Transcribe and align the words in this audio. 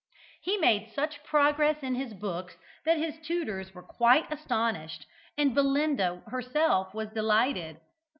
He 0.41 0.57
made 0.57 0.89
such 0.91 1.23
progress 1.23 1.83
in 1.83 1.93
his 1.93 2.15
books 2.15 2.55
that 2.85 2.97
his 2.97 3.19
tutors 3.19 3.75
were 3.75 3.83
quite 3.83 4.25
astonished, 4.33 5.05
and 5.37 5.53
Belinda 5.53 6.15
was 6.15 6.23
herself 6.31 6.91
delighted. 7.13 7.79